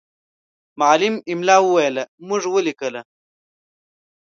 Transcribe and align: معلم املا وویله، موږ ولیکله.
معلم 0.79 1.15
املا 1.31 1.57
وویله، 1.61 2.03
موږ 2.27 2.43
ولیکله. 2.55 3.01